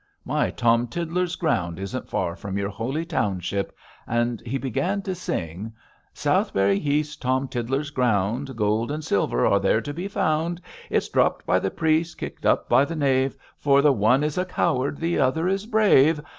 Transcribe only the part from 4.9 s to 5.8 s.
to sing,